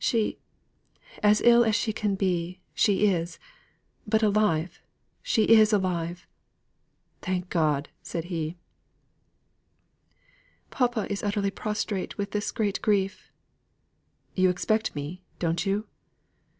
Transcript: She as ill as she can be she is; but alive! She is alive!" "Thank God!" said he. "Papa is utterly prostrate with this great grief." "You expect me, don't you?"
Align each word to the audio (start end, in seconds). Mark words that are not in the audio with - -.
She 0.03 0.39
as 1.21 1.43
ill 1.45 1.63
as 1.63 1.75
she 1.75 1.93
can 1.93 2.15
be 2.15 2.59
she 2.73 3.05
is; 3.05 3.37
but 4.07 4.23
alive! 4.23 4.81
She 5.21 5.43
is 5.43 5.71
alive!" 5.71 6.25
"Thank 7.21 7.49
God!" 7.49 7.89
said 8.01 8.23
he. 8.33 8.57
"Papa 10.71 11.05
is 11.11 11.21
utterly 11.21 11.51
prostrate 11.51 12.17
with 12.17 12.31
this 12.31 12.51
great 12.51 12.81
grief." 12.81 13.31
"You 14.33 14.49
expect 14.49 14.95
me, 14.95 15.21
don't 15.37 15.67
you?" 15.67 15.85